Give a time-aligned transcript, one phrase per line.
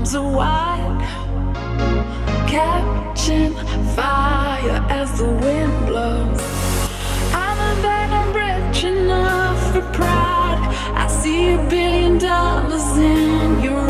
[0.00, 1.00] arms are wide,
[2.48, 3.54] catching
[3.94, 6.40] fire as the wind blows.
[7.34, 10.60] I'm a bag of rich enough for pride.
[10.94, 13.89] I see a billion dollars in your